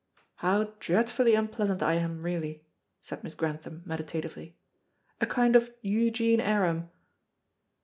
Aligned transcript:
"How 0.37 0.73
dreadfully 0.79 1.35
unpleasant 1.35 1.83
I 1.83 1.93
am 1.93 2.23
really," 2.23 2.65
said 3.03 3.23
Miss 3.23 3.35
Grantham 3.35 3.83
meditatively. 3.85 4.57
"A 5.19 5.27
kind 5.27 5.55
of 5.55 5.69
Eugene 5.83 6.41
Aram." 6.41 6.89